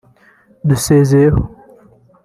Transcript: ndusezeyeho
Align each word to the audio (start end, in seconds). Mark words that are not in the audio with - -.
ndusezeyeho 0.63 1.41